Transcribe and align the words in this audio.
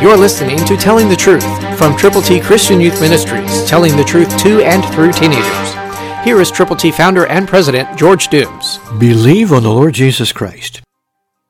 You're 0.00 0.16
listening 0.16 0.58
to 0.58 0.76
Telling 0.76 1.08
the 1.08 1.16
Truth 1.16 1.42
from 1.76 1.96
Triple 1.96 2.22
T 2.22 2.38
Christian 2.38 2.80
Youth 2.80 3.00
Ministries, 3.00 3.68
telling 3.68 3.96
the 3.96 4.04
truth 4.04 4.28
to 4.38 4.62
and 4.62 4.84
through 4.94 5.10
teenagers. 5.10 5.74
Here 6.24 6.40
is 6.40 6.52
Triple 6.52 6.76
T 6.76 6.92
founder 6.92 7.26
and 7.26 7.48
president 7.48 7.98
George 7.98 8.28
Dooms. 8.28 8.78
Believe 9.00 9.52
on 9.52 9.64
the 9.64 9.72
Lord 9.72 9.94
Jesus 9.94 10.30
Christ. 10.30 10.82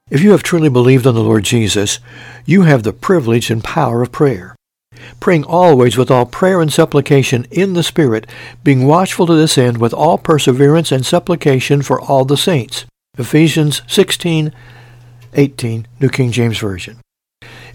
If 0.08 0.22
you 0.22 0.30
have 0.30 0.42
truly 0.42 0.70
believed 0.70 1.06
on 1.06 1.14
the 1.14 1.22
Lord 1.22 1.44
Jesus, 1.44 1.98
you 2.46 2.62
have 2.62 2.84
the 2.84 2.94
privilege 2.94 3.50
and 3.50 3.62
power 3.62 4.00
of 4.00 4.12
prayer. 4.12 4.56
Praying 5.20 5.44
always 5.44 5.98
with 5.98 6.10
all 6.10 6.24
prayer 6.24 6.62
and 6.62 6.72
supplication 6.72 7.46
in 7.50 7.74
the 7.74 7.82
Spirit, 7.82 8.26
being 8.64 8.86
watchful 8.86 9.26
to 9.26 9.34
this 9.34 9.58
end 9.58 9.76
with 9.76 9.92
all 9.92 10.16
perseverance 10.16 10.90
and 10.90 11.04
supplication 11.04 11.82
for 11.82 12.00
all 12.00 12.24
the 12.24 12.38
saints. 12.38 12.86
Ephesians 13.18 13.82
16, 13.88 14.54
18, 15.34 15.86
New 16.00 16.08
King 16.08 16.32
James 16.32 16.56
Version. 16.56 16.98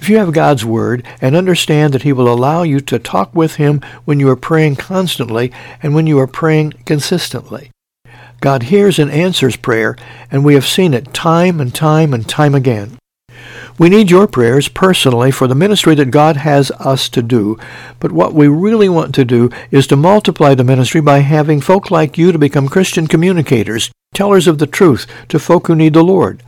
If 0.04 0.10
you 0.10 0.18
have 0.18 0.34
God's 0.34 0.66
Word 0.66 1.08
and 1.22 1.34
understand 1.34 1.94
that 1.94 2.02
He 2.02 2.12
will 2.12 2.28
allow 2.28 2.64
you 2.64 2.82
to 2.82 3.00
talk 3.00 3.34
with 3.34 3.56
Him 3.56 3.80
when 4.04 4.20
you 4.20 4.28
are 4.28 4.36
praying 4.36 4.76
constantly 4.76 5.50
and 5.82 5.96
when 5.96 6.08
you 6.08 6.20
are 6.20 6.28
praying 6.28 6.74
consistently. 6.86 7.72
God 8.42 8.64
hears 8.64 9.00
and 9.00 9.10
answers 9.10 9.56
prayer, 9.56 9.96
and 10.30 10.44
we 10.44 10.56
have 10.56 10.66
seen 10.66 10.94
it 10.94 11.14
time 11.14 11.62
and 11.62 11.74
time 11.74 12.14
and 12.14 12.28
time 12.28 12.54
again. 12.54 12.98
We 13.80 13.88
need 13.88 14.12
your 14.12 14.28
prayers 14.28 14.68
personally 14.68 15.32
for 15.32 15.48
the 15.48 15.56
ministry 15.56 15.96
that 15.96 16.12
God 16.12 16.36
has 16.36 16.70
us 16.72 17.08
to 17.08 17.22
do, 17.22 17.58
but 18.02 18.12
what 18.12 18.34
we 18.34 18.50
really 18.50 18.90
want 18.90 19.16
to 19.16 19.24
do 19.24 19.50
is 19.72 19.88
to 19.88 19.96
multiply 19.96 20.54
the 20.54 20.66
ministry 20.66 21.00
by 21.00 21.20
having 21.20 21.62
folk 21.62 21.92
like 21.92 22.18
you 22.18 22.34
to 22.34 22.38
become 22.38 22.68
Christian 22.68 23.08
communicators, 23.08 23.90
tellers 24.14 24.48
of 24.48 24.58
the 24.58 24.68
truth 24.68 25.08
to 25.30 25.40
folk 25.40 25.68
who 25.68 25.76
need 25.76 25.94
the 25.94 26.04
Lord. 26.04 26.44